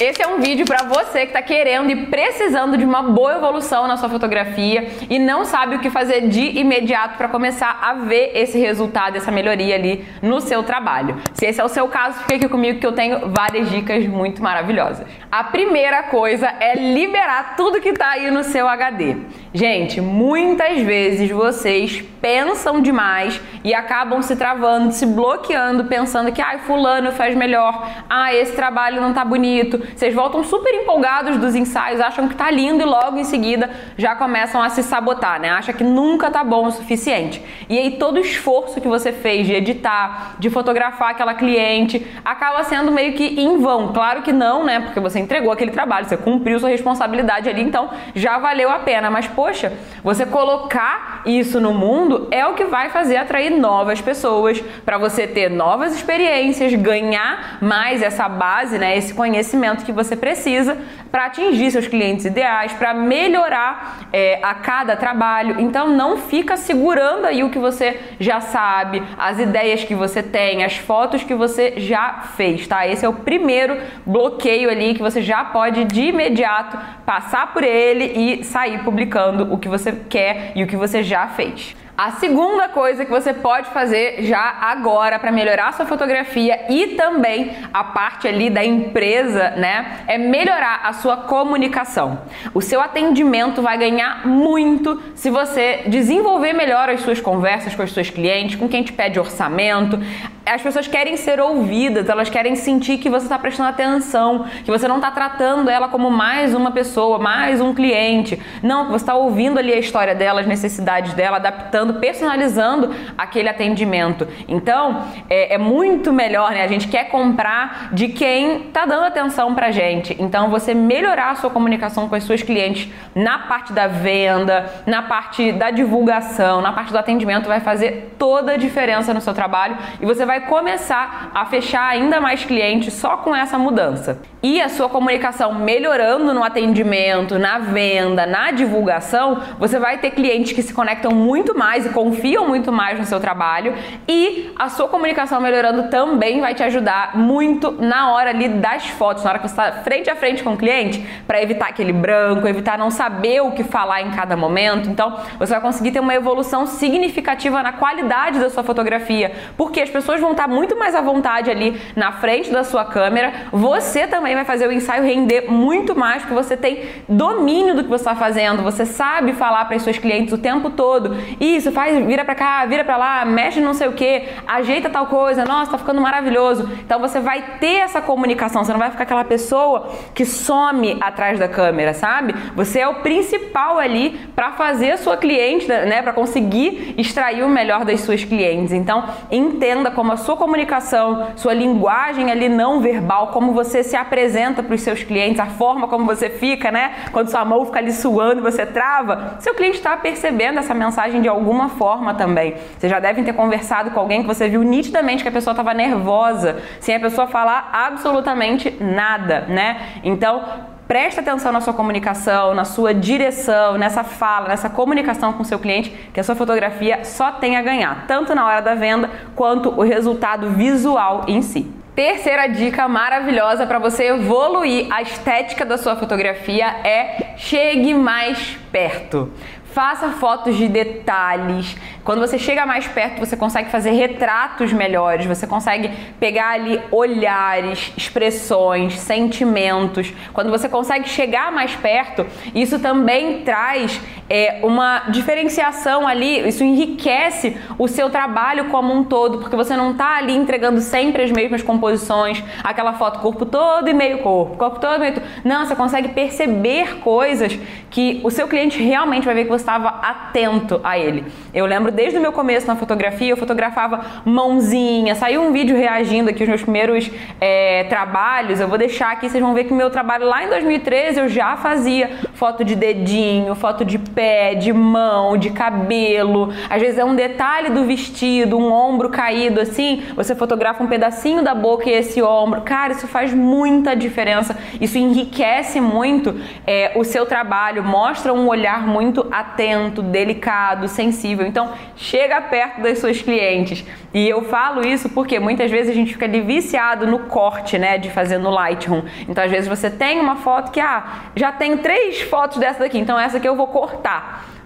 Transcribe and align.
Esse 0.00 0.22
é 0.22 0.26
um 0.26 0.40
vídeo 0.40 0.64
para 0.64 0.82
você 0.84 1.26
que 1.26 1.26
está 1.26 1.42
querendo 1.42 1.90
e 1.90 2.06
precisando 2.06 2.78
de 2.78 2.86
uma 2.86 3.02
boa 3.02 3.36
evolução 3.36 3.86
na 3.86 3.98
sua 3.98 4.08
fotografia 4.08 4.88
e 5.10 5.18
não 5.18 5.44
sabe 5.44 5.76
o 5.76 5.78
que 5.78 5.90
fazer 5.90 6.26
de 6.26 6.58
imediato 6.58 7.18
para 7.18 7.28
começar 7.28 7.78
a 7.82 7.92
ver 7.92 8.32
esse 8.34 8.58
resultado, 8.58 9.18
essa 9.18 9.30
melhoria 9.30 9.74
ali 9.74 10.02
no 10.22 10.40
seu 10.40 10.62
trabalho. 10.62 11.18
Se 11.34 11.44
esse 11.44 11.60
é 11.60 11.64
o 11.64 11.68
seu 11.68 11.86
caso, 11.86 12.18
fique 12.20 12.32
aqui 12.32 12.48
comigo 12.48 12.80
que 12.80 12.86
eu 12.86 12.92
tenho 12.92 13.28
várias 13.28 13.68
dicas 13.68 14.06
muito 14.06 14.42
maravilhosas. 14.42 15.06
A 15.30 15.44
primeira 15.44 16.04
coisa 16.04 16.48
é 16.48 16.76
liberar 16.76 17.54
tudo 17.54 17.78
que 17.78 17.90
está 17.90 18.12
aí 18.12 18.30
no 18.30 18.42
seu 18.42 18.66
HD. 18.66 19.18
Gente, 19.52 20.00
muitas 20.00 20.80
vezes 20.80 21.30
vocês 21.30 22.02
pensam 22.22 22.80
demais 22.80 23.40
e 23.64 23.74
acabam 23.74 24.22
se 24.22 24.36
travando, 24.36 24.92
se 24.92 25.04
bloqueando, 25.04 25.84
pensando 25.84 26.32
que 26.32 26.40
ai, 26.40 26.56
ah, 26.56 26.58
fulano 26.60 27.12
faz 27.12 27.34
melhor, 27.34 27.86
ah, 28.08 28.32
esse 28.34 28.52
trabalho 28.54 29.00
não 29.00 29.12
tá 29.12 29.24
bonito, 29.24 29.80
vocês 29.94 30.14
voltam 30.14 30.42
super 30.44 30.74
empolgados 30.74 31.36
dos 31.36 31.54
ensaios, 31.54 32.00
acham 32.00 32.28
que 32.28 32.34
tá 32.34 32.50
lindo 32.50 32.82
e 32.82 32.84
logo 32.84 33.18
em 33.18 33.24
seguida 33.24 33.70
já 33.96 34.14
começam 34.14 34.62
a 34.62 34.68
se 34.68 34.82
sabotar, 34.82 35.40
né? 35.40 35.50
Acha 35.50 35.72
que 35.72 35.84
nunca 35.84 36.30
tá 36.30 36.42
bom 36.42 36.66
o 36.66 36.72
suficiente. 36.72 37.42
E 37.68 37.78
aí 37.78 37.92
todo 37.92 38.16
o 38.16 38.20
esforço 38.20 38.80
que 38.80 38.88
você 38.88 39.12
fez 39.12 39.46
de 39.46 39.54
editar, 39.54 40.36
de 40.38 40.50
fotografar 40.50 41.10
aquela 41.10 41.34
cliente, 41.34 42.06
acaba 42.24 42.64
sendo 42.64 42.90
meio 42.90 43.14
que 43.14 43.40
em 43.40 43.58
vão. 43.58 43.92
Claro 43.92 44.22
que 44.22 44.32
não, 44.32 44.64
né? 44.64 44.80
Porque 44.80 45.00
você 45.00 45.18
entregou 45.18 45.52
aquele 45.52 45.70
trabalho, 45.70 46.06
você 46.06 46.16
cumpriu 46.16 46.58
sua 46.58 46.68
responsabilidade 46.68 47.48
ali, 47.48 47.62
então 47.62 47.90
já 48.14 48.38
valeu 48.38 48.70
a 48.70 48.78
pena. 48.78 49.10
Mas 49.10 49.26
poxa, 49.26 49.72
você 50.02 50.24
colocar 50.24 51.22
isso 51.26 51.60
no 51.60 51.74
mundo 51.74 52.28
é 52.30 52.46
o 52.46 52.54
que 52.54 52.64
vai 52.64 52.90
fazer 52.90 53.16
atrair 53.16 53.50
novas 53.50 54.00
pessoas, 54.00 54.60
para 54.84 54.98
você 54.98 55.26
ter 55.26 55.50
novas 55.50 55.94
experiências, 55.94 56.74
ganhar 56.74 57.58
mais 57.60 58.02
essa 58.02 58.28
base, 58.28 58.78
né, 58.78 58.96
esse 58.96 59.14
conhecimento 59.14 59.79
que 59.82 59.92
você 59.92 60.16
precisa 60.16 60.76
para 61.10 61.26
atingir 61.26 61.70
seus 61.70 61.86
clientes 61.86 62.24
ideais, 62.24 62.72
para 62.72 62.94
melhorar 62.94 64.08
é, 64.12 64.38
a 64.42 64.54
cada 64.54 64.96
trabalho. 64.96 65.60
Então 65.60 65.88
não 65.88 66.16
fica 66.16 66.56
segurando 66.56 67.26
aí 67.26 67.42
o 67.42 67.50
que 67.50 67.58
você 67.58 68.00
já 68.18 68.40
sabe, 68.40 69.02
as 69.18 69.38
ideias 69.38 69.84
que 69.84 69.94
você 69.94 70.22
tem, 70.22 70.64
as 70.64 70.76
fotos 70.76 71.22
que 71.22 71.34
você 71.34 71.74
já 71.76 72.24
fez, 72.36 72.66
tá? 72.66 72.86
Esse 72.86 73.04
é 73.04 73.08
o 73.08 73.14
primeiro 73.14 73.76
bloqueio 74.06 74.70
ali 74.70 74.94
que 74.94 75.02
você 75.02 75.22
já 75.22 75.44
pode 75.44 75.84
de 75.84 76.02
imediato 76.02 76.78
passar 77.04 77.52
por 77.52 77.64
ele 77.64 78.04
e 78.04 78.44
sair 78.44 78.82
publicando 78.84 79.52
o 79.52 79.58
que 79.58 79.68
você 79.68 79.92
quer 80.08 80.52
e 80.54 80.62
o 80.62 80.66
que 80.66 80.76
você 80.76 81.02
já 81.02 81.26
fez. 81.28 81.74
A 81.96 82.12
segunda 82.12 82.68
coisa 82.68 83.04
que 83.04 83.10
você 83.10 83.34
pode 83.34 83.68
fazer 83.70 84.22
já 84.22 84.56
agora 84.62 85.18
para 85.18 85.30
melhorar 85.30 85.72
sua 85.74 85.84
fotografia 85.84 86.66
e 86.70 86.94
também 86.96 87.54
a 87.74 87.84
parte 87.84 88.26
ali 88.26 88.48
da 88.48 88.64
empresa, 88.64 89.50
né, 89.50 89.98
é 90.06 90.16
melhorar 90.16 90.80
a 90.84 90.94
sua 90.94 91.18
comunicação. 91.18 92.22
O 92.54 92.62
seu 92.62 92.80
atendimento 92.80 93.60
vai 93.60 93.76
ganhar 93.76 94.26
muito 94.26 95.02
se 95.14 95.28
você 95.28 95.82
desenvolver 95.88 96.54
melhor 96.54 96.88
as 96.88 97.02
suas 97.02 97.20
conversas 97.20 97.74
com 97.74 97.82
os 97.82 97.92
seus 97.92 98.08
clientes, 98.08 98.56
com 98.56 98.68
quem 98.68 98.82
te 98.82 98.92
pede 98.92 99.20
orçamento. 99.20 99.98
As 100.44 100.62
pessoas 100.62 100.88
querem 100.88 101.16
ser 101.16 101.38
ouvidas, 101.38 102.08
elas 102.08 102.30
querem 102.30 102.56
sentir 102.56 102.98
que 102.98 103.10
você 103.10 103.26
está 103.26 103.38
prestando 103.38 103.68
atenção, 103.68 104.46
que 104.64 104.70
você 104.70 104.88
não 104.88 104.96
está 104.96 105.10
tratando 105.10 105.68
ela 105.68 105.88
como 105.88 106.10
mais 106.10 106.54
uma 106.54 106.70
pessoa, 106.70 107.18
mais 107.18 107.60
um 107.60 107.74
cliente. 107.74 108.40
Não, 108.62 108.86
você 108.86 108.96
está 108.96 109.14
ouvindo 109.14 109.58
ali 109.58 109.72
a 109.72 109.78
história 109.78 110.14
dela, 110.14 110.40
as 110.40 110.46
necessidades 110.46 111.12
dela, 111.14 111.36
adaptando 111.36 111.94
personalizando 111.94 112.94
aquele 113.16 113.48
atendimento. 113.48 114.26
Então, 114.48 115.04
é, 115.28 115.54
é 115.54 115.58
muito 115.58 116.12
melhor, 116.12 116.52
né? 116.52 116.62
A 116.62 116.68
gente 116.68 116.88
quer 116.88 117.04
comprar 117.10 117.90
de 117.92 118.08
quem 118.08 118.68
está 118.68 118.86
dando 118.86 119.04
atenção 119.04 119.54
pra 119.54 119.70
gente. 119.70 120.16
Então, 120.18 120.48
você 120.50 120.74
melhorar 120.74 121.30
a 121.30 121.34
sua 121.34 121.50
comunicação 121.50 122.08
com 122.08 122.14
as 122.14 122.24
suas 122.24 122.42
clientes 122.42 122.88
na 123.14 123.40
parte 123.40 123.72
da 123.72 123.86
venda, 123.86 124.72
na 124.86 125.02
parte 125.02 125.52
da 125.52 125.70
divulgação, 125.70 126.60
na 126.60 126.72
parte 126.72 126.92
do 126.92 126.98
atendimento 126.98 127.46
vai 127.46 127.60
fazer 127.60 128.14
toda 128.18 128.52
a 128.52 128.56
diferença 128.56 129.12
no 129.12 129.20
seu 129.20 129.34
trabalho 129.34 129.76
e 130.00 130.06
você 130.06 130.24
vai 130.24 130.29
começar 130.38 131.32
a 131.34 131.46
fechar 131.46 131.88
ainda 131.88 132.20
mais 132.20 132.44
clientes 132.44 132.92
só 132.92 133.16
com 133.16 133.34
essa 133.34 133.58
mudança. 133.58 134.20
E 134.42 134.60
a 134.60 134.68
sua 134.68 134.88
comunicação 134.88 135.54
melhorando 135.54 136.32
no 136.32 136.44
atendimento, 136.44 137.38
na 137.38 137.58
venda, 137.58 138.26
na 138.26 138.50
divulgação, 138.52 139.42
você 139.58 139.78
vai 139.78 139.98
ter 139.98 140.12
clientes 140.12 140.52
que 140.52 140.62
se 140.62 140.72
conectam 140.72 141.10
muito 141.10 141.56
mais 141.56 141.70
mais 141.80 141.86
e 141.86 141.90
confiam 141.90 142.48
muito 142.48 142.72
mais 142.72 142.98
no 142.98 143.04
seu 143.04 143.20
trabalho 143.20 143.74
e 144.08 144.52
a 144.58 144.68
sua 144.68 144.88
comunicação 144.88 145.40
melhorando 145.40 145.88
também 145.88 146.40
vai 146.40 146.54
te 146.54 146.62
ajudar 146.62 147.16
muito 147.16 147.70
na 147.72 148.10
hora 148.10 148.30
ali 148.30 148.48
das 148.48 148.88
fotos, 148.88 149.24
na 149.24 149.30
hora 149.30 149.38
que 149.38 149.48
você 149.48 149.52
está 149.52 149.72
frente 149.82 150.10
a 150.10 150.16
frente 150.16 150.42
com 150.42 150.54
o 150.54 150.56
cliente, 150.56 151.06
para 151.26 151.40
evitar 151.42 151.68
aquele 151.68 151.92
branco, 151.92 152.46
evitar 152.46 152.76
não 152.76 152.90
saber 152.90 153.40
o 153.40 153.52
que 153.52 153.64
falar 153.64 154.02
em 154.02 154.10
cada 154.10 154.36
momento. 154.36 154.88
Então, 154.88 155.18
você 155.38 155.52
vai 155.52 155.60
conseguir 155.60 155.92
ter 155.92 156.00
uma 156.00 156.14
evolução 156.14 156.66
significativa 156.66 157.62
na 157.62 157.72
qualidade 157.72 158.38
da 158.38 158.50
sua 158.50 158.62
fotografia, 158.62 159.32
porque 159.56 159.80
as 159.80 159.90
pessoas 159.90 160.19
vão 160.20 160.32
estar 160.32 160.48
muito 160.48 160.78
mais 160.78 160.94
à 160.94 161.00
vontade 161.00 161.50
ali 161.50 161.80
na 161.96 162.12
frente 162.12 162.50
da 162.50 162.62
sua 162.64 162.84
câmera. 162.84 163.32
Você 163.52 164.06
também 164.06 164.34
vai 164.34 164.44
fazer 164.44 164.66
o 164.68 164.72
ensaio 164.72 165.02
render 165.02 165.50
muito 165.50 165.96
mais, 165.96 166.22
porque 166.22 166.34
você 166.34 166.56
tem 166.56 166.84
domínio 167.08 167.74
do 167.74 167.82
que 167.82 167.88
você 167.88 168.02
está 168.02 168.14
fazendo, 168.14 168.62
você 168.62 168.84
sabe 168.84 169.32
falar 169.32 169.64
para 169.64 169.76
as 169.76 169.82
suas 169.82 169.98
clientes 169.98 170.32
o 170.32 170.38
tempo 170.38 170.70
todo. 170.70 171.16
Isso, 171.40 171.72
faz, 171.72 172.04
vira 172.04 172.24
pra 172.24 172.34
cá, 172.34 172.64
vira 172.66 172.84
pra 172.84 172.96
lá, 172.96 173.24
mexe 173.24 173.60
não 173.60 173.74
sei 173.74 173.88
o 173.88 173.92
que, 173.92 174.24
ajeita 174.46 174.88
tal 174.90 175.06
coisa, 175.06 175.44
nossa, 175.44 175.72
tá 175.72 175.78
ficando 175.78 176.00
maravilhoso. 176.00 176.68
Então 176.84 177.00
você 177.00 177.20
vai 177.20 177.58
ter 177.58 177.76
essa 177.76 178.00
comunicação, 178.00 178.64
você 178.64 178.72
não 178.72 178.78
vai 178.78 178.90
ficar 178.90 179.04
aquela 179.04 179.24
pessoa 179.24 179.90
que 180.14 180.24
some 180.24 180.98
atrás 181.00 181.38
da 181.38 181.48
câmera, 181.48 181.94
sabe? 181.94 182.34
Você 182.54 182.80
é 182.80 182.88
o 182.88 182.96
principal 182.96 183.78
ali 183.78 184.18
para 184.34 184.52
fazer 184.52 184.92
a 184.92 184.96
sua 184.96 185.16
cliente, 185.16 185.66
né, 185.66 186.02
para 186.02 186.12
conseguir 186.12 186.94
extrair 186.96 187.42
o 187.44 187.48
melhor 187.48 187.84
das 187.84 188.00
suas 188.00 188.24
clientes. 188.24 188.72
Então, 188.72 189.04
entenda 189.30 189.90
como 189.90 190.09
a 190.10 190.16
sua 190.16 190.36
comunicação, 190.36 191.28
sua 191.36 191.52
linguagem 191.52 192.30
ali 192.30 192.48
não 192.48 192.80
verbal, 192.80 193.28
como 193.28 193.52
você 193.52 193.82
se 193.82 193.96
apresenta 193.96 194.62
para 194.62 194.74
os 194.74 194.80
seus 194.80 195.02
clientes, 195.02 195.40
a 195.40 195.46
forma 195.46 195.88
como 195.88 196.06
você 196.06 196.30
fica, 196.30 196.70
né? 196.70 196.92
Quando 197.12 197.28
sua 197.28 197.44
mão 197.44 197.66
fica 197.66 197.78
ali 197.78 197.92
suando 197.92 198.40
e 198.40 198.42
você 198.42 198.64
trava, 198.64 199.36
seu 199.40 199.54
cliente 199.54 199.76
está 199.76 199.96
percebendo 199.96 200.58
essa 200.58 200.72
mensagem 200.74 201.20
de 201.20 201.28
algum 201.28 201.50
alguma 201.50 201.68
forma 201.70 202.14
também. 202.14 202.54
Vocês 202.78 202.90
já 202.90 203.00
devem 203.00 203.24
ter 203.24 203.32
conversado 203.32 203.90
com 203.90 203.98
alguém 203.98 204.22
que 204.22 204.26
você 204.26 204.48
viu 204.48 204.62
nitidamente 204.62 205.22
que 205.22 205.28
a 205.28 205.32
pessoa 205.32 205.52
estava 205.52 205.74
nervosa, 205.74 206.62
sem 206.78 206.94
a 206.94 207.00
pessoa 207.00 207.26
falar 207.26 207.70
absolutamente 207.72 208.76
nada, 208.80 209.46
né? 209.48 209.80
Então, 210.04 210.44
preste 210.90 211.20
atenção 211.20 211.52
na 211.52 211.60
sua 211.60 211.72
comunicação, 211.72 212.52
na 212.52 212.64
sua 212.64 212.92
direção, 212.92 213.78
nessa 213.78 214.02
fala, 214.02 214.48
nessa 214.48 214.68
comunicação 214.68 215.32
com 215.32 215.42
o 215.42 215.44
seu 215.44 215.56
cliente, 215.56 215.90
que 216.12 216.18
a 216.18 216.24
sua 216.24 216.34
fotografia 216.34 217.04
só 217.04 217.30
tem 217.30 217.56
a 217.56 217.62
ganhar, 217.62 218.06
tanto 218.08 218.34
na 218.34 218.44
hora 218.44 218.60
da 218.60 218.74
venda 218.74 219.08
quanto 219.36 219.68
o 219.68 219.82
resultado 219.82 220.50
visual 220.50 221.26
em 221.28 221.42
si. 221.42 221.70
Terceira 221.94 222.48
dica 222.48 222.88
maravilhosa 222.88 223.68
para 223.68 223.78
você 223.78 224.08
evoluir 224.08 224.88
a 224.90 225.00
estética 225.00 225.64
da 225.64 225.78
sua 225.78 225.94
fotografia 225.94 226.66
é 226.82 227.34
chegue 227.36 227.94
mais 227.94 228.58
perto. 228.72 229.30
Faça 229.72 230.08
fotos 230.10 230.56
de 230.56 230.68
detalhes. 230.68 231.76
Quando 232.02 232.18
você 232.18 232.38
chega 232.38 232.66
mais 232.66 232.88
perto, 232.88 233.20
você 233.20 233.36
consegue 233.36 233.70
fazer 233.70 233.92
retratos 233.92 234.72
melhores, 234.72 235.26
você 235.26 235.46
consegue 235.46 235.90
pegar 236.18 236.50
ali 236.50 236.80
olhares, 236.90 237.92
expressões, 237.96 238.98
sentimentos. 238.98 240.12
Quando 240.32 240.50
você 240.50 240.68
consegue 240.68 241.08
chegar 241.08 241.52
mais 241.52 241.74
perto, 241.76 242.26
isso 242.54 242.80
também 242.80 243.42
traz 243.42 244.00
é, 244.30 244.60
uma 244.62 245.00
diferenciação 245.08 246.06
ali, 246.06 246.48
isso 246.48 246.62
enriquece 246.62 247.56
o 247.76 247.88
seu 247.88 248.08
trabalho 248.08 248.66
como 248.66 248.94
um 248.94 249.02
todo, 249.02 249.38
porque 249.38 249.56
você 249.56 249.76
não 249.76 249.90
está 249.90 250.18
ali 250.18 250.32
entregando 250.32 250.80
sempre 250.80 251.24
as 251.24 251.32
mesmas 251.32 251.62
composições, 251.62 252.42
aquela 252.62 252.92
foto 252.92 253.18
corpo 253.18 253.44
todo 253.44 253.88
e 253.88 253.92
meio 253.92 254.18
corpo, 254.18 254.56
corpo 254.56 254.78
todo 254.78 255.00
meio. 255.00 255.20
Não, 255.44 255.66
você 255.66 255.74
consegue 255.74 256.10
perceber 256.10 257.00
coisas 257.00 257.58
que 257.90 258.20
o 258.22 258.30
seu 258.30 258.46
cliente 258.46 258.80
realmente 258.80 259.24
vai 259.24 259.34
ver 259.34 259.44
que 259.44 259.50
você 259.50 259.62
estava 259.62 259.88
atento 259.88 260.80
a 260.84 260.96
ele. 260.96 261.24
Eu 261.52 261.66
lembro 261.66 261.90
desde 261.90 262.16
o 262.16 262.20
meu 262.20 262.32
começo 262.32 262.68
na 262.68 262.76
fotografia, 262.76 263.30
eu 263.30 263.36
fotografava 263.36 264.22
mãozinha, 264.24 265.16
saiu 265.16 265.42
um 265.42 265.52
vídeo 265.52 265.76
reagindo 265.76 266.30
aqui 266.30 266.44
os 266.44 266.48
meus 266.48 266.62
primeiros 266.62 267.10
é, 267.40 267.84
trabalhos, 267.84 268.60
eu 268.60 268.68
vou 268.68 268.78
deixar 268.78 269.10
aqui, 269.10 269.28
vocês 269.28 269.42
vão 269.42 269.54
ver 269.54 269.64
que 269.64 269.74
meu 269.74 269.90
trabalho 269.90 270.26
lá 270.26 270.44
em 270.44 270.48
2013 270.48 271.18
eu 271.18 271.28
já 271.28 271.56
fazia 271.56 272.10
foto 272.34 272.64
de 272.64 272.76
dedinho, 272.76 273.54
foto 273.56 273.84
de 273.84 273.98
pé, 273.98 274.19
de 274.54 274.72
mão, 274.72 275.36
de 275.36 275.50
cabelo. 275.50 276.52
Às 276.68 276.80
vezes 276.80 276.98
é 276.98 277.04
um 277.04 277.14
detalhe 277.14 277.70
do 277.70 277.84
vestido, 277.84 278.58
um 278.58 278.72
ombro 278.72 279.08
caído 279.08 279.60
assim, 279.60 280.02
você 280.14 280.34
fotografa 280.34 280.82
um 280.82 280.86
pedacinho 280.86 281.42
da 281.42 281.54
boca 281.54 281.88
e 281.88 281.92
esse 281.92 282.22
ombro. 282.22 282.62
Cara, 282.62 282.92
isso 282.92 283.06
faz 283.06 283.32
muita 283.32 283.94
diferença. 283.94 284.56
Isso 284.80 284.98
enriquece 284.98 285.80
muito 285.80 286.38
é, 286.66 286.92
o 286.96 287.04
seu 287.04 287.26
trabalho, 287.26 287.82
mostra 287.82 288.32
um 288.32 288.46
olhar 288.48 288.86
muito 288.86 289.26
atento, 289.30 290.02
delicado, 290.02 290.88
sensível. 290.88 291.46
Então, 291.46 291.72
chega 291.96 292.40
perto 292.40 292.80
das 292.80 292.98
suas 292.98 293.20
clientes. 293.20 293.84
E 294.12 294.28
eu 294.28 294.42
falo 294.42 294.84
isso 294.84 295.08
porque 295.08 295.38
muitas 295.38 295.70
vezes 295.70 295.90
a 295.90 295.94
gente 295.94 296.12
fica 296.12 296.26
ali 296.26 296.40
viciado 296.40 297.06
no 297.06 297.20
corte, 297.20 297.78
né, 297.78 297.96
de 297.96 298.10
fazer 298.10 298.38
no 298.38 298.50
Lightroom. 298.50 299.02
Então, 299.28 299.44
às 299.44 299.50
vezes 299.50 299.68
você 299.68 299.88
tem 299.88 300.20
uma 300.20 300.36
foto 300.36 300.72
que, 300.72 300.80
ah, 300.80 301.04
já 301.36 301.52
tem 301.52 301.76
três 301.76 302.20
fotos 302.22 302.58
dessa 302.58 302.80
daqui, 302.80 302.98
então 302.98 303.18
essa 303.18 303.36
aqui 303.36 303.48
eu 303.48 303.54
vou 303.54 303.68
cortar. 303.68 304.09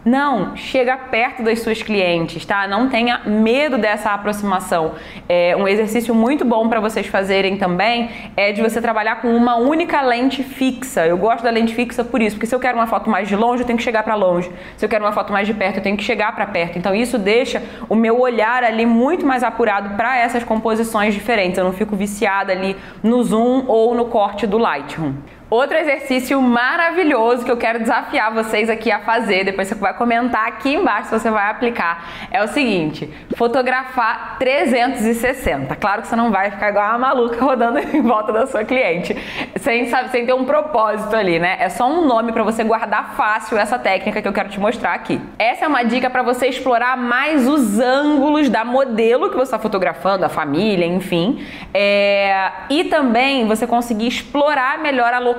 Não, 0.04 0.54
chega 0.54 0.98
perto 0.98 1.42
das 1.42 1.60
suas 1.60 1.82
clientes, 1.82 2.44
tá? 2.44 2.68
Não 2.68 2.90
tenha 2.90 3.22
medo 3.24 3.78
dessa 3.78 4.10
aproximação. 4.10 4.92
É 5.26 5.56
um 5.56 5.66
exercício 5.66 6.14
muito 6.14 6.44
bom 6.44 6.68
para 6.68 6.78
vocês 6.78 7.06
fazerem 7.06 7.56
também 7.56 8.10
é 8.36 8.52
de 8.52 8.60
você 8.60 8.82
trabalhar 8.82 9.22
com 9.22 9.34
uma 9.34 9.56
única 9.56 10.02
lente 10.02 10.42
fixa. 10.42 11.06
Eu 11.06 11.16
gosto 11.16 11.42
da 11.42 11.50
lente 11.50 11.74
fixa 11.74 12.04
por 12.04 12.20
isso, 12.20 12.36
porque 12.36 12.46
se 12.46 12.54
eu 12.54 12.60
quero 12.60 12.76
uma 12.76 12.86
foto 12.86 13.08
mais 13.08 13.26
de 13.28 13.34
longe, 13.34 13.62
eu 13.62 13.66
tenho 13.66 13.78
que 13.78 13.82
chegar 13.82 14.02
para 14.02 14.14
longe. 14.14 14.50
Se 14.76 14.84
eu 14.84 14.90
quero 14.90 15.02
uma 15.02 15.12
foto 15.12 15.32
mais 15.32 15.46
de 15.46 15.54
perto, 15.54 15.78
eu 15.78 15.82
tenho 15.82 15.96
que 15.96 16.04
chegar 16.04 16.34
para 16.34 16.46
perto. 16.46 16.78
Então 16.78 16.94
isso 16.94 17.18
deixa 17.18 17.62
o 17.88 17.94
meu 17.94 18.20
olhar 18.20 18.62
ali 18.62 18.84
muito 18.84 19.24
mais 19.24 19.42
apurado 19.42 19.96
para 19.96 20.18
essas 20.18 20.44
composições 20.44 21.14
diferentes. 21.14 21.56
Eu 21.56 21.64
não 21.64 21.72
fico 21.72 21.96
viciada 21.96 22.52
ali 22.52 22.76
no 23.02 23.22
zoom 23.22 23.64
ou 23.66 23.94
no 23.94 24.04
corte 24.04 24.46
do 24.46 24.58
Lightroom. 24.58 25.14
Outro 25.50 25.76
exercício 25.76 26.40
maravilhoso 26.40 27.44
que 27.44 27.50
eu 27.50 27.56
quero 27.58 27.78
desafiar 27.78 28.32
vocês 28.32 28.70
aqui 28.70 28.90
a 28.90 29.00
fazer, 29.00 29.44
depois 29.44 29.68
você 29.68 29.74
vai 29.74 29.92
comentar 29.92 30.48
aqui 30.48 30.74
embaixo 30.74 31.10
se 31.10 31.18
você 31.18 31.30
vai 31.30 31.50
aplicar, 31.50 32.28
é 32.30 32.42
o 32.42 32.48
seguinte: 32.48 33.12
fotografar 33.36 34.38
360. 34.38 35.76
Claro 35.76 36.00
que 36.00 36.08
você 36.08 36.16
não 36.16 36.30
vai 36.30 36.50
ficar 36.50 36.70
igual 36.70 36.88
uma 36.88 36.98
maluca 36.98 37.44
rodando 37.44 37.78
em 37.94 38.00
volta 38.00 38.32
da 38.32 38.46
sua 38.46 38.64
cliente, 38.64 39.14
sem, 39.56 39.86
sabe, 39.90 40.08
sem 40.08 40.24
ter 40.24 40.32
um 40.32 40.46
propósito 40.46 41.14
ali, 41.14 41.38
né? 41.38 41.58
É 41.60 41.68
só 41.68 41.86
um 41.86 42.06
nome 42.06 42.32
para 42.32 42.42
você 42.42 42.64
guardar 42.64 43.14
fácil 43.14 43.58
essa 43.58 43.78
técnica 43.78 44.22
que 44.22 44.28
eu 44.28 44.32
quero 44.32 44.48
te 44.48 44.58
mostrar 44.58 44.94
aqui. 44.94 45.20
Essa 45.38 45.66
é 45.66 45.68
uma 45.68 45.82
dica 45.82 46.08
para 46.08 46.22
você 46.22 46.46
explorar 46.46 46.96
mais 46.96 47.46
os 47.46 47.78
ângulos 47.78 48.48
da 48.48 48.64
modelo 48.64 49.28
que 49.28 49.36
você 49.36 49.42
está 49.42 49.58
fotografando, 49.58 50.24
a 50.24 50.28
família, 50.30 50.86
enfim, 50.86 51.44
é... 51.74 52.50
e 52.70 52.84
também 52.84 53.46
você 53.46 53.66
conseguir 53.66 54.06
explorar 54.06 54.78
melhor 54.78 55.12
a 55.12 55.18
locação 55.18 55.33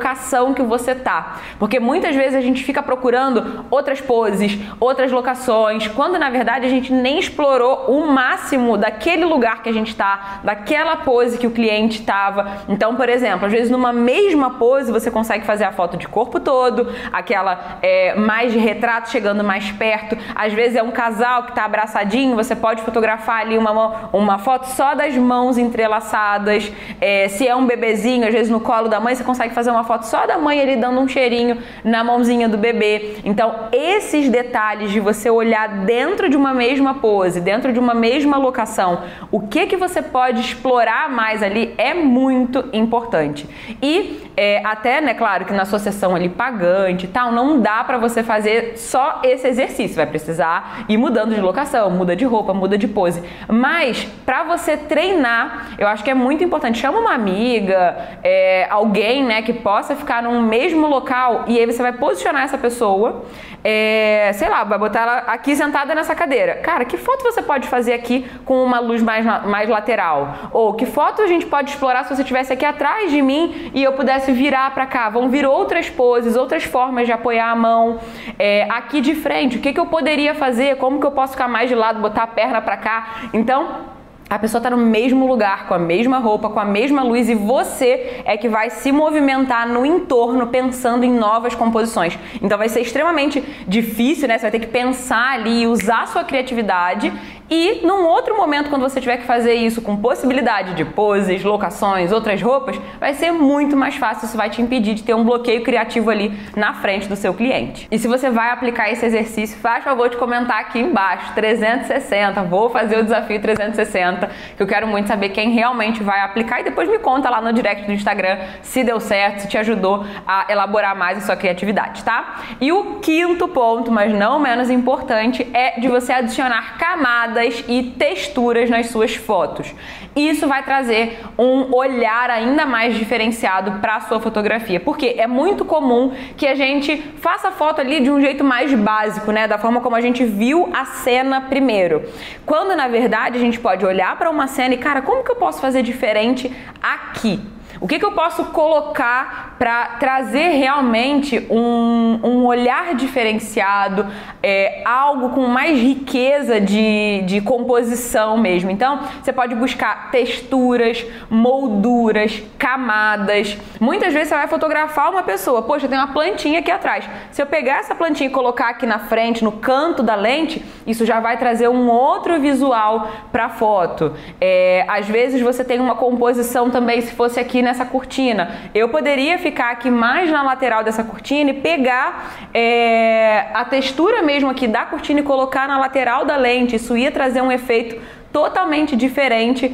que 0.54 0.62
você 0.62 0.96
tá. 0.96 1.38
Porque 1.60 1.80
muitas 1.80 2.16
vezes 2.16 2.36
a 2.36 2.42
gente 2.42 2.64
fica 2.64 2.82
procurando 2.82 3.66
outras 3.70 4.02
poses, 4.02 4.58
outras 4.80 5.12
locações, 5.12 5.88
quando 5.88 6.18
na 6.18 6.30
verdade 6.30 6.66
a 6.66 6.70
gente 6.70 6.92
nem 6.92 7.20
explorou 7.20 7.86
o 7.88 8.08
máximo 8.08 8.78
daquele 8.78 9.26
lugar 9.26 9.62
que 9.64 9.70
a 9.70 9.74
gente 9.74 9.90
está, 9.90 10.40
daquela 10.44 10.98
pose 10.98 11.38
que 11.38 11.48
o 11.48 11.52
cliente 11.52 12.00
estava. 12.00 12.64
Então, 12.68 12.96
por 12.96 13.10
exemplo, 13.10 13.46
às 13.46 13.52
vezes 13.52 13.72
numa 13.72 13.94
mesma 13.94 14.52
pose 14.52 14.92
você 14.92 15.10
consegue 15.10 15.46
fazer 15.46 15.64
a 15.64 15.72
foto 15.72 15.98
de 15.98 16.08
corpo 16.08 16.40
todo, 16.40 16.94
aquela 17.12 17.78
é, 17.82 18.16
mais 18.16 18.52
de 18.52 18.60
retrato 18.60 19.10
chegando 19.10 19.44
mais 19.44 19.72
perto. 19.72 20.18
Às 20.36 20.54
vezes 20.54 20.76
é 20.76 20.84
um 20.84 20.92
casal 20.92 21.44
que 21.44 21.50
está 21.50 21.66
abraçadinho, 21.66 22.36
você 22.36 22.56
pode 22.56 22.82
fotografar 22.82 23.42
ali 23.42 23.58
uma, 23.58 24.10
uma 24.12 24.38
foto 24.38 24.66
só 24.66 24.94
das 24.94 25.16
mãos 25.16 25.58
entrelaçadas. 25.58 26.72
É, 27.00 27.28
se 27.30 27.48
é 27.48 27.56
um 27.56 27.66
bebezinho, 27.66 28.28
às 28.28 28.34
vezes 28.34 28.52
no 28.52 28.60
colo 28.60 28.90
da 28.90 29.00
mãe, 29.00 29.16
você 29.16 29.24
consegue 29.24 29.54
fazer 29.54 29.72
uma 29.72 29.84
foto 29.86 30.04
só 30.04 30.26
da 30.26 30.38
mãe 30.38 30.60
ali 30.60 30.76
dando 30.76 31.00
um 31.00 31.08
cheirinho 31.08 31.58
na 31.84 32.04
mãozinha 32.04 32.50
do 32.50 32.58
bebê. 32.58 33.18
Então, 33.24 33.70
esses 33.72 34.30
detalhes 34.30 34.92
de 34.92 35.00
você 35.00 35.30
olhar 35.30 35.68
dentro 35.86 36.30
de 36.30 36.36
uma 36.36 36.54
mesma 36.54 36.96
pose, 36.96 37.40
dentro 37.40 37.72
de 37.72 37.80
uma 37.80 37.94
mesma 37.94 38.38
locação, 38.38 39.04
o 39.32 39.48
que 39.48 39.68
que 39.68 39.78
você 39.78 40.02
pode 40.02 40.42
explorar 40.42 41.10
mais 41.10 41.42
ali 41.42 41.74
é 41.78 41.94
muito 41.94 42.66
importante. 42.74 43.48
E 43.82 44.30
é, 44.36 44.62
até, 44.66 45.00
né, 45.00 45.14
claro 45.14 45.46
que 45.46 45.54
na 45.54 45.66
sessão 45.66 46.16
ali 46.16 46.30
pagante 46.30 47.06
e 47.06 47.10
tal, 47.10 47.32
não 47.32 47.60
dá 47.60 47.84
para 47.84 47.98
você 47.98 48.24
fazer 48.24 48.78
só 48.78 49.22
esse 49.24 49.48
exercício, 49.48 49.96
vai 49.96 50.06
precisar 50.06 50.86
ir 50.90 50.98
mudando 50.98 51.34
de 51.34 51.42
locação, 51.42 51.90
muda 51.92 52.16
de 52.16 52.26
roupa, 52.26 52.54
muda 52.54 52.78
de 52.78 52.88
pose. 52.88 53.24
Mas 53.48 54.04
para 54.26 54.44
você 54.44 54.78
treinar, 54.78 55.76
eu 55.78 55.88
acho 55.88 56.04
que 56.04 56.10
é 56.10 56.14
muito 56.14 56.44
importante. 56.44 56.80
Chama 56.80 57.00
uma 57.00 57.14
amiga, 57.14 57.96
é, 58.24 58.68
alguém, 58.70 59.24
né, 59.24 59.42
que 59.42 59.54
possa 59.75 59.94
ficar 59.94 60.24
num 60.24 60.42
mesmo 60.42 60.88
local 60.88 61.44
e 61.48 61.60
aí 61.60 61.66
você 61.66 61.81
vai 61.81 61.92
posicionar 61.92 62.44
essa 62.44 62.57
pessoa, 62.57 63.25
é, 63.62 64.31
sei 64.33 64.48
lá, 64.48 64.63
vai 64.63 64.80
botar 64.80 65.01
ela 65.01 65.18
aqui 65.27 65.54
sentada 65.54 65.94
nessa 65.94 66.16
cadeira. 66.16 66.56
Cara, 66.68 66.86
que 66.86 66.95
foto 66.95 67.24
você 67.24 67.42
pode 67.42 67.68
fazer 67.68 67.92
aqui 67.92 68.25
com 68.45 68.63
uma 68.63 68.80
luz 68.80 69.01
mais, 69.01 69.25
mais 69.25 69.68
lateral? 69.68 70.50
Ou 70.54 70.75
que 70.75 70.86
foto 70.86 71.22
a 71.22 71.27
gente 71.27 71.45
pode 71.45 71.72
explorar 71.72 72.06
se 72.06 72.16
você 72.16 72.22
estivesse 72.22 72.54
aqui 72.54 72.63
atrás 72.63 73.12
de 73.12 73.22
mim 73.22 73.69
e 73.74 73.83
eu 73.83 73.92
pudesse 73.92 74.31
virar 74.31 74.74
para 74.74 74.86
cá? 74.86 75.10
Vão 75.10 75.27
vir 75.27 75.45
outras 75.45 75.89
poses, 75.89 76.38
outras 76.38 76.63
formas 76.63 77.06
de 77.06 77.12
apoiar 77.12 77.50
a 77.51 77.56
mão. 77.56 78.00
É, 78.39 78.66
aqui 78.69 79.01
de 79.01 79.13
frente, 79.13 79.57
o 79.57 79.60
que, 79.60 79.74
que 79.74 79.80
eu 79.80 79.88
poderia 79.88 80.33
fazer? 80.33 80.77
Como 80.77 81.01
que 81.01 81.06
eu 81.06 81.12
posso 81.12 81.33
ficar 81.33 81.50
mais 81.50 81.68
de 81.68 81.75
lado, 81.75 82.00
botar 82.00 82.24
a 82.24 82.27
perna 82.27 82.62
para 82.62 82.77
cá? 82.77 83.07
Então, 83.33 83.94
a 84.27 84.39
pessoa 84.39 84.57
está 84.57 84.72
no 84.72 84.77
mesmo 84.77 85.27
lugar, 85.27 85.68
com 85.68 85.75
a 85.75 85.80
mesma 85.80 86.18
roupa, 86.18 86.50
com 86.50 86.60
a 86.60 86.66
mesma 86.66 87.04
luz 87.04 87.30
e 87.30 87.36
você 87.36 88.24
é 88.25 88.36
que 88.36 88.50
vai 88.50 88.72
se 88.72 88.92
movimentar 88.92 89.68
no 89.68 89.86
entorno 89.86 90.48
pensando 90.48 91.04
em 91.04 91.12
novas 91.12 91.54
composições. 91.54 92.18
Então 92.42 92.57
vai 92.57 92.68
ser 92.68 92.81
extremamente 92.81 93.44
difícil, 93.68 94.27
né? 94.27 94.38
Você 94.38 94.42
vai 94.42 94.51
ter 94.51 94.60
que 94.60 94.68
pensar 94.68 95.33
ali, 95.33 95.68
usar 95.68 96.07
sua 96.07 96.24
criatividade 96.24 97.13
e 97.50 97.86
num 97.86 98.06
outro 98.06 98.36
momento, 98.36 98.70
quando 98.70 98.82
você 98.82 99.00
tiver 99.00 99.18
que 99.18 99.26
fazer 99.26 99.54
isso 99.54 99.82
com 99.82 99.96
possibilidade 99.96 100.74
de 100.74 100.84
poses, 100.84 101.44
locações, 101.44 102.12
outras 102.12 102.42
roupas, 102.42 102.80
vai 103.00 103.14
ser 103.14 103.32
muito 103.32 103.78
mais 103.78 103.96
fácil. 103.96 104.26
Isso 104.26 104.36
vai 104.36 104.50
te 104.50 104.62
impedir 104.62 104.96
de 104.96 105.04
ter 105.04 105.14
um 105.14 105.24
bloqueio 105.24 105.64
criativo 105.64 106.10
ali 106.10 106.36
na 106.56 106.74
frente 106.74 107.08
do 107.08 107.16
seu 107.16 107.34
cliente. 107.34 107.88
E 107.92 108.00
se 108.00 108.08
você 108.08 108.32
vai 108.32 108.50
aplicar 108.50 108.90
esse 108.92 109.06
exercício, 109.06 109.60
faz 109.60 109.84
favor 109.84 110.10
de 110.10 110.18
comentar 110.18 110.60
aqui 110.60 110.80
embaixo 110.80 111.34
360. 111.36 112.42
Vou 112.44 112.70
fazer 112.70 112.98
o 112.98 113.04
desafio 113.04 113.40
360, 113.40 114.30
que 114.58 114.64
eu 114.64 114.68
quero 114.68 114.88
muito 114.88 115.08
saber 115.08 115.30
quem 115.30 115.52
realmente 115.52 116.02
vai 116.02 116.22
aplicar 116.22 116.62
e 116.62 116.64
depois 116.64 116.90
me 116.90 116.98
conta 116.98 117.30
lá 117.30 117.42
no 117.42 117.54
direct 117.54 117.86
do 117.86 117.92
Instagram 117.92 118.40
se 118.64 118.84
deu 118.84 119.00
certo, 119.00 119.42
se 119.42 119.48
te 119.48 119.58
ajudou 119.58 120.04
a 120.26 120.46
elaborar 120.50 120.96
mais 120.96 121.20
a 121.20 121.22
sua 121.22 121.36
criatividade, 121.36 122.04
tá? 122.04 122.42
E 122.60 122.72
o 122.72 122.96
quinto 123.02 123.48
ponto, 123.48 123.92
mas 123.92 124.12
não 124.14 124.40
menos 124.40 124.72
importante, 124.72 125.48
é 125.54 125.80
de 125.80 125.88
você 125.88 126.12
adicionar 126.12 126.78
camadas 126.80 127.35
camadas 127.36 127.64
e 127.68 127.84
texturas 127.98 128.70
nas 128.70 128.88
suas 128.88 129.16
fotos. 129.16 129.74
Isso 130.16 130.48
vai 130.48 130.64
trazer 130.64 131.20
um 131.38 131.76
olhar 131.76 132.30
ainda 132.30 132.66
mais 132.66 132.96
diferenciado 132.96 133.80
para 133.82 133.98
a 133.98 134.02
sua 134.02 134.20
fotografia, 134.20 134.80
porque 134.80 135.16
é 135.18 135.28
muito 135.28 135.66
comum 135.66 136.14
que 136.38 136.48
a 136.48 136.56
gente 136.56 136.98
faça 137.20 137.50
a 137.50 137.52
foto 137.52 137.82
ali 137.82 138.00
de 138.00 138.10
um 138.10 138.22
jeito 138.22 138.44
mais 138.44 138.74
básico, 138.74 139.32
né, 139.32 139.48
da 139.48 139.58
forma 139.58 139.82
como 139.82 139.96
a 139.96 140.02
gente 140.02 140.24
viu 140.24 140.70
a 140.74 140.86
cena 140.86 141.42
primeiro. 141.42 142.04
Quando 142.46 142.76
na 142.76 142.88
verdade 142.88 143.38
a 143.38 143.42
gente 143.42 143.60
pode 143.60 143.86
olhar 143.86 144.18
para 144.18 144.30
uma 144.30 144.48
cena 144.48 144.74
e, 144.74 144.78
cara, 144.78 145.02
como 145.02 145.24
que 145.24 145.32
eu 145.32 145.36
posso 145.36 145.60
fazer 145.60 145.82
diferente 145.82 146.52
aqui? 146.82 147.42
O 147.82 147.88
que, 147.88 148.00
que 148.00 148.06
eu 148.06 148.14
posso 148.14 148.46
colocar 148.46 149.55
para 149.57 149.86
trazer 150.00 150.50
realmente 150.50 151.46
um, 151.50 152.20
um 152.24 152.46
olhar 152.46 152.94
diferenciado, 152.96 154.06
é, 154.44 154.82
algo 154.86 155.30
com 155.30 155.48
mais 155.48 155.80
riqueza 155.80 156.60
de, 156.60 157.24
de 157.25 157.41
composição 157.41 158.38
mesmo? 158.38 158.70
Então, 158.70 159.00
você 159.22 159.32
pode 159.32 159.56
buscar 159.56 160.12
texturas, 160.12 161.06
molduras, 161.30 162.44
camadas. 162.58 163.58
Muitas 163.80 164.13
vezes 164.13 164.30
você 164.30 164.36
vai 164.36 164.48
fotografar 164.48 165.10
uma 165.10 165.24
pessoa, 165.24 165.62
poxa, 165.62 165.88
tem 165.88 165.98
uma 165.98 166.13
plantinha 166.13 166.60
aqui 166.60 166.72
atrás. 166.72 167.08
Se 167.32 167.41
eu 167.41 167.46
pegar 167.46 167.80
essa 167.80 167.96
plantinha 167.96 168.30
e 168.30 168.34
colocar 168.34 168.70
aqui 168.70 168.86
na 168.86 169.00
frente, 169.00 169.44
no 169.44 169.53
canto 169.53 170.03
da 170.03 170.15
lente, 170.15 170.63
isso 170.86 171.06
já 171.06 171.20
vai 171.20 171.38
trazer 171.38 171.70
um 171.70 171.89
outro 171.89 172.39
visual 172.39 173.10
para 173.32 173.46
a 173.46 173.50
foto. 173.50 174.13
É, 174.39 174.86
às 174.88 175.08
vezes 175.08 175.41
você 175.41 175.63
tem 175.63 175.80
uma 175.80 175.96
composição 175.96 176.70
também, 176.70 177.01
se 177.01 177.13
fosse 177.13 177.39
aqui 177.39 177.62
nessa 177.62 177.86
cortina. 177.86 178.51
Eu 178.74 178.89
poderia 178.89 179.38
ficar 179.46 179.70
aqui 179.70 179.92
mais 179.92 180.32
na 180.32 180.42
lateral 180.42 180.84
dessa 180.84 181.04
cortina 181.04 181.52
e 181.52 181.54
pegar 181.54 182.50
é, 182.52 183.46
a 183.54 183.64
textura 183.64 184.24
mesmo 184.24 184.50
aqui 184.50 184.68
da 184.68 184.86
cortina 184.86 185.20
e 185.20 185.24
colocar 185.24 185.68
na 185.68 185.78
lateral 185.78 186.25
da 186.25 186.36
lente. 186.36 186.78
Isso 186.78 186.98
ia 186.98 187.12
trazer 187.12 187.42
um 187.42 187.52
efeito 187.52 188.02
totalmente 188.36 188.98
diferente 188.98 189.74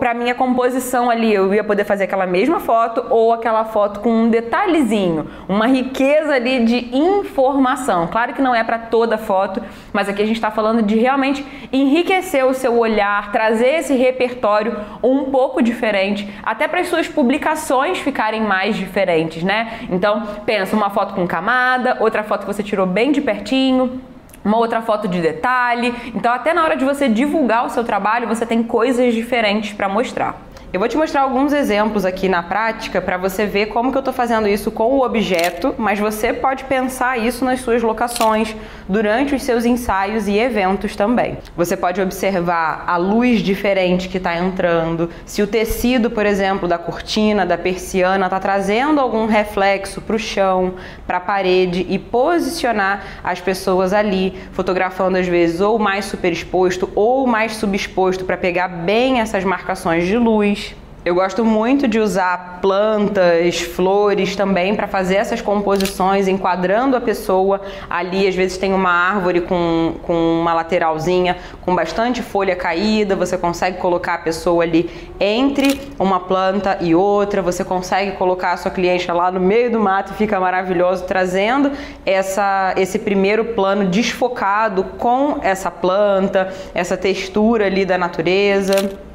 para 0.00 0.12
minha 0.12 0.34
composição 0.34 1.08
ali. 1.08 1.32
Eu 1.32 1.54
ia 1.54 1.62
poder 1.62 1.84
fazer 1.84 2.02
aquela 2.02 2.26
mesma 2.26 2.58
foto 2.58 3.06
ou 3.08 3.32
aquela 3.32 3.64
foto 3.64 4.00
com 4.00 4.10
um 4.10 4.28
detalhezinho, 4.28 5.28
uma 5.48 5.68
riqueza 5.68 6.34
ali 6.34 6.64
de 6.64 6.88
informação. 6.92 8.08
Claro 8.08 8.34
que 8.34 8.42
não 8.42 8.52
é 8.52 8.64
para 8.64 8.80
toda 8.80 9.16
foto, 9.16 9.62
mas 9.92 10.08
aqui 10.08 10.22
a 10.22 10.26
gente 10.26 10.34
está 10.34 10.50
falando 10.50 10.82
de 10.82 10.98
realmente 10.98 11.46
enriquecer 11.72 12.44
o 12.44 12.52
seu 12.52 12.76
olhar, 12.76 13.30
trazer 13.30 13.76
esse 13.76 13.94
repertório 13.94 14.80
um 15.00 15.26
pouco 15.26 15.62
diferente, 15.62 16.28
até 16.42 16.66
para 16.66 16.80
as 16.80 16.88
suas 16.88 17.06
publicações 17.06 17.98
ficarem 17.98 18.42
mais 18.42 18.74
diferentes, 18.74 19.44
né? 19.44 19.86
Então, 19.88 20.20
pensa 20.44 20.74
uma 20.74 20.90
foto 20.90 21.14
com 21.14 21.24
camada, 21.28 21.98
outra 22.00 22.24
foto 22.24 22.40
que 22.40 22.52
você 22.52 22.64
tirou 22.64 22.86
bem 22.86 23.12
de 23.12 23.20
pertinho 23.20 24.00
uma 24.46 24.56
outra 24.56 24.80
foto 24.80 25.08
de 25.08 25.20
detalhe. 25.20 25.92
Então, 26.14 26.32
até 26.32 26.54
na 26.54 26.62
hora 26.62 26.76
de 26.76 26.84
você 26.84 27.08
divulgar 27.08 27.66
o 27.66 27.70
seu 27.70 27.82
trabalho, 27.82 28.28
você 28.28 28.46
tem 28.46 28.62
coisas 28.62 29.12
diferentes 29.12 29.72
para 29.72 29.88
mostrar. 29.88 30.40
Eu 30.76 30.80
vou 30.80 30.90
te 30.90 30.96
mostrar 30.98 31.22
alguns 31.22 31.54
exemplos 31.54 32.04
aqui 32.04 32.28
na 32.28 32.42
prática 32.42 33.00
para 33.00 33.16
você 33.16 33.46
ver 33.46 33.68
como 33.68 33.90
que 33.90 33.96
eu 33.96 34.00
estou 34.00 34.12
fazendo 34.12 34.46
isso 34.46 34.70
com 34.70 34.92
o 34.92 35.02
objeto, 35.02 35.74
mas 35.78 35.98
você 35.98 36.34
pode 36.34 36.64
pensar 36.64 37.18
isso 37.18 37.46
nas 37.46 37.62
suas 37.62 37.82
locações, 37.82 38.54
durante 38.86 39.34
os 39.34 39.42
seus 39.42 39.64
ensaios 39.64 40.28
e 40.28 40.36
eventos 40.38 40.94
também. 40.94 41.38
Você 41.56 41.78
pode 41.78 41.98
observar 42.02 42.84
a 42.86 42.98
luz 42.98 43.40
diferente 43.40 44.06
que 44.06 44.18
está 44.18 44.36
entrando, 44.36 45.08
se 45.24 45.40
o 45.40 45.46
tecido, 45.46 46.10
por 46.10 46.26
exemplo, 46.26 46.68
da 46.68 46.76
cortina, 46.76 47.46
da 47.46 47.56
persiana, 47.56 48.26
está 48.26 48.38
trazendo 48.38 49.00
algum 49.00 49.24
reflexo 49.24 50.02
para 50.02 50.16
o 50.16 50.18
chão, 50.18 50.74
para 51.06 51.16
a 51.16 51.20
parede 51.20 51.86
e 51.88 51.98
posicionar 51.98 53.02
as 53.24 53.40
pessoas 53.40 53.94
ali, 53.94 54.34
fotografando 54.52 55.16
às 55.16 55.26
vezes 55.26 55.62
ou 55.62 55.78
mais 55.78 56.04
superexposto 56.04 56.90
ou 56.94 57.26
mais 57.26 57.54
subexposto 57.54 58.26
para 58.26 58.36
pegar 58.36 58.68
bem 58.68 59.20
essas 59.20 59.42
marcações 59.42 60.06
de 60.06 60.18
luz. 60.18 60.65
Eu 61.06 61.14
gosto 61.14 61.44
muito 61.44 61.86
de 61.86 62.00
usar 62.00 62.58
plantas, 62.60 63.60
flores 63.60 64.34
também 64.34 64.74
para 64.74 64.88
fazer 64.88 65.14
essas 65.14 65.40
composições, 65.40 66.26
enquadrando 66.26 66.96
a 66.96 67.00
pessoa 67.00 67.60
ali. 67.88 68.26
Às 68.26 68.34
vezes 68.34 68.58
tem 68.58 68.74
uma 68.74 68.90
árvore 68.90 69.42
com, 69.42 69.94
com 70.02 70.40
uma 70.40 70.52
lateralzinha 70.52 71.36
com 71.60 71.76
bastante 71.76 72.22
folha 72.22 72.56
caída, 72.56 73.14
você 73.14 73.38
consegue 73.38 73.78
colocar 73.78 74.14
a 74.14 74.18
pessoa 74.18 74.64
ali 74.64 74.90
entre 75.20 75.80
uma 75.96 76.18
planta 76.18 76.78
e 76.80 76.92
outra, 76.92 77.40
você 77.40 77.62
consegue 77.62 78.16
colocar 78.16 78.54
a 78.54 78.56
sua 78.56 78.72
cliente 78.72 79.08
lá 79.12 79.30
no 79.30 79.38
meio 79.38 79.70
do 79.70 79.78
mato 79.78 80.12
e 80.12 80.16
fica 80.16 80.40
maravilhoso, 80.40 81.04
trazendo 81.04 81.70
essa, 82.04 82.74
esse 82.76 82.98
primeiro 82.98 83.44
plano 83.44 83.86
desfocado 83.86 84.82
com 84.98 85.38
essa 85.40 85.70
planta, 85.70 86.52
essa 86.74 86.96
textura 86.96 87.66
ali 87.66 87.84
da 87.84 87.96
natureza. 87.96 89.06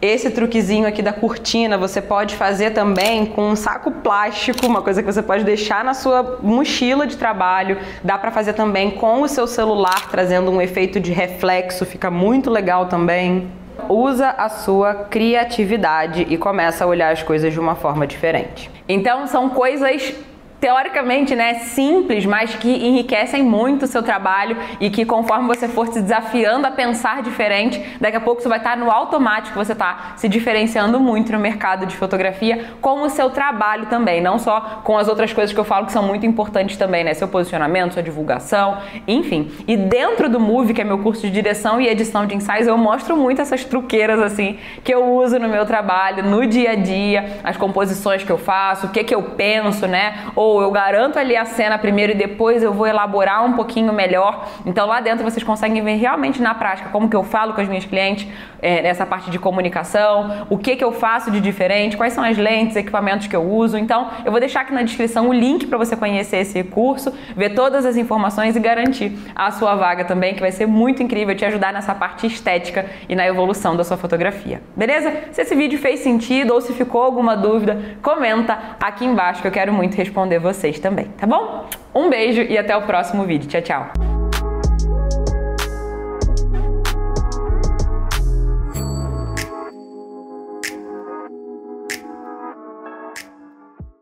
Esse 0.00 0.30
truquezinho 0.30 0.86
aqui 0.86 1.00
da 1.00 1.12
cortina 1.12 1.78
você 1.78 2.02
pode 2.02 2.36
fazer 2.36 2.72
também 2.72 3.24
com 3.24 3.48
um 3.48 3.56
saco 3.56 3.90
plástico, 3.90 4.66
uma 4.66 4.82
coisa 4.82 5.02
que 5.02 5.10
você 5.10 5.22
pode 5.22 5.42
deixar 5.42 5.82
na 5.82 5.94
sua 5.94 6.38
mochila 6.42 7.06
de 7.06 7.16
trabalho. 7.16 7.78
Dá 8.04 8.18
para 8.18 8.30
fazer 8.30 8.52
também 8.52 8.90
com 8.90 9.22
o 9.22 9.28
seu 9.28 9.46
celular, 9.46 10.10
trazendo 10.10 10.50
um 10.50 10.60
efeito 10.60 11.00
de 11.00 11.12
reflexo, 11.12 11.86
fica 11.86 12.10
muito 12.10 12.50
legal 12.50 12.86
também. 12.86 13.48
Usa 13.88 14.30
a 14.30 14.50
sua 14.50 14.94
criatividade 14.94 16.26
e 16.28 16.36
começa 16.36 16.84
a 16.84 16.86
olhar 16.86 17.12
as 17.12 17.22
coisas 17.22 17.52
de 17.52 17.58
uma 17.58 17.74
forma 17.74 18.06
diferente. 18.06 18.70
Então 18.86 19.26
são 19.26 19.48
coisas 19.48 20.14
teoricamente, 20.60 21.34
né, 21.34 21.54
simples, 21.54 22.24
mas 22.24 22.54
que 22.54 22.68
enriquecem 22.68 23.42
muito 23.42 23.84
o 23.84 23.86
seu 23.86 24.02
trabalho 24.02 24.56
e 24.80 24.90
que 24.90 25.04
conforme 25.04 25.46
você 25.46 25.68
for 25.68 25.88
se 25.88 26.00
desafiando 26.00 26.66
a 26.66 26.70
pensar 26.70 27.22
diferente, 27.22 27.82
daqui 28.00 28.16
a 28.16 28.20
pouco 28.20 28.40
você 28.40 28.48
vai 28.48 28.58
estar 28.58 28.76
no 28.76 28.90
automático, 28.90 29.56
você 29.56 29.72
está 29.72 30.14
se 30.16 30.28
diferenciando 30.28 30.98
muito 30.98 31.32
no 31.32 31.38
mercado 31.38 31.86
de 31.86 31.96
fotografia 31.96 32.70
com 32.80 33.02
o 33.02 33.10
seu 33.10 33.30
trabalho 33.30 33.86
também, 33.86 34.20
não 34.20 34.38
só 34.38 34.80
com 34.82 34.96
as 34.96 35.08
outras 35.08 35.32
coisas 35.32 35.52
que 35.52 35.60
eu 35.60 35.64
falo 35.64 35.86
que 35.86 35.92
são 35.92 36.02
muito 36.02 36.24
importantes 36.26 36.76
também, 36.76 37.04
né, 37.04 37.14
seu 37.14 37.28
posicionamento, 37.28 37.94
sua 37.94 38.02
divulgação, 38.02 38.78
enfim. 39.06 39.50
E 39.68 39.76
dentro 39.76 40.28
do 40.28 40.40
Move, 40.40 40.72
que 40.72 40.80
é 40.80 40.84
meu 40.84 40.98
curso 40.98 41.22
de 41.22 41.30
direção 41.30 41.80
e 41.80 41.88
edição 41.88 42.26
de 42.26 42.34
ensaios, 42.34 42.66
eu 42.66 42.78
mostro 42.78 43.16
muito 43.16 43.42
essas 43.42 43.64
truqueiras 43.64 44.18
assim 44.20 44.58
que 44.82 44.92
eu 44.92 45.04
uso 45.14 45.38
no 45.38 45.48
meu 45.48 45.66
trabalho, 45.66 46.22
no 46.22 46.46
dia 46.46 46.72
a 46.72 46.74
dia, 46.74 47.40
as 47.44 47.56
composições 47.56 48.24
que 48.24 48.32
eu 48.32 48.38
faço, 48.38 48.86
o 48.86 48.90
que 48.90 49.04
que 49.04 49.14
eu 49.14 49.22
penso, 49.22 49.86
né? 49.86 50.26
Ou 50.34 50.55
eu 50.62 50.70
garanto 50.70 51.18
ali 51.18 51.36
a 51.36 51.44
cena 51.44 51.78
primeiro 51.78 52.12
e 52.12 52.14
depois 52.14 52.62
eu 52.62 52.72
vou 52.72 52.86
elaborar 52.86 53.44
um 53.44 53.52
pouquinho 53.52 53.92
melhor. 53.92 54.46
Então 54.64 54.86
lá 54.86 55.00
dentro 55.00 55.24
vocês 55.24 55.42
conseguem 55.42 55.82
ver 55.82 55.96
realmente 55.96 56.40
na 56.40 56.54
prática 56.54 56.88
como 56.90 57.08
que 57.08 57.16
eu 57.16 57.24
falo 57.24 57.54
com 57.54 57.60
as 57.60 57.68
minhas 57.68 57.84
clientes 57.84 58.26
é, 58.60 58.82
nessa 58.82 59.06
parte 59.06 59.30
de 59.30 59.38
comunicação, 59.38 60.46
o 60.50 60.58
que 60.58 60.76
que 60.76 60.84
eu 60.84 60.92
faço 60.92 61.30
de 61.30 61.40
diferente, 61.40 61.96
quais 61.96 62.12
são 62.12 62.24
as 62.24 62.36
lentes, 62.36 62.76
equipamentos 62.76 63.26
que 63.26 63.36
eu 63.36 63.42
uso. 63.42 63.78
Então 63.78 64.10
eu 64.24 64.30
vou 64.30 64.40
deixar 64.40 64.60
aqui 64.62 64.72
na 64.72 64.82
descrição 64.82 65.28
o 65.28 65.32
link 65.32 65.66
para 65.66 65.78
você 65.78 65.96
conhecer 65.96 66.38
esse 66.38 66.62
curso, 66.64 67.12
ver 67.36 67.50
todas 67.50 67.84
as 67.84 67.96
informações 67.96 68.56
e 68.56 68.60
garantir 68.60 69.16
a 69.34 69.50
sua 69.50 69.74
vaga 69.74 70.04
também, 70.04 70.34
que 70.34 70.40
vai 70.40 70.52
ser 70.52 70.66
muito 70.66 71.02
incrível 71.02 71.34
te 71.34 71.44
ajudar 71.44 71.72
nessa 71.72 71.94
parte 71.94 72.26
estética 72.26 72.86
e 73.08 73.14
na 73.14 73.26
evolução 73.26 73.76
da 73.76 73.84
sua 73.84 73.96
fotografia. 73.96 74.60
Beleza? 74.74 75.12
Se 75.32 75.42
esse 75.42 75.54
vídeo 75.54 75.78
fez 75.78 76.00
sentido 76.00 76.52
ou 76.52 76.60
se 76.60 76.72
ficou 76.72 77.02
alguma 77.02 77.36
dúvida, 77.36 77.96
comenta 78.02 78.58
aqui 78.80 79.04
embaixo 79.04 79.42
que 79.42 79.48
eu 79.48 79.52
quero 79.52 79.72
muito 79.72 79.94
responder 80.36 80.38
vocês 80.38 80.78
também, 80.78 81.06
tá 81.18 81.26
bom? 81.26 81.68
Um 81.94 82.08
beijo 82.08 82.42
e 82.42 82.56
até 82.56 82.76
o 82.76 82.82
próximo 82.82 83.24
vídeo. 83.24 83.48
Tchau, 83.48 83.62
tchau! 83.62 84.15